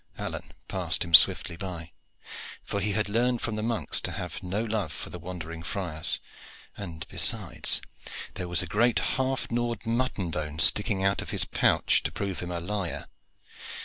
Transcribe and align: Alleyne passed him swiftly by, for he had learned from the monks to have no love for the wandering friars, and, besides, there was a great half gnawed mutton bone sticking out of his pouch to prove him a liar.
Alleyne 0.17 0.53
passed 0.67 1.05
him 1.05 1.13
swiftly 1.13 1.55
by, 1.55 1.91
for 2.63 2.79
he 2.79 2.93
had 2.93 3.07
learned 3.07 3.39
from 3.39 3.55
the 3.55 3.61
monks 3.61 4.01
to 4.01 4.11
have 4.11 4.41
no 4.41 4.63
love 4.63 4.91
for 4.91 5.11
the 5.11 5.19
wandering 5.19 5.61
friars, 5.61 6.19
and, 6.75 7.05
besides, 7.07 7.81
there 8.33 8.47
was 8.47 8.63
a 8.63 8.65
great 8.65 8.97
half 8.97 9.51
gnawed 9.51 9.85
mutton 9.85 10.31
bone 10.31 10.57
sticking 10.57 11.03
out 11.03 11.21
of 11.21 11.29
his 11.29 11.45
pouch 11.45 12.01
to 12.01 12.11
prove 12.11 12.39
him 12.39 12.49
a 12.49 12.59
liar. 12.59 13.09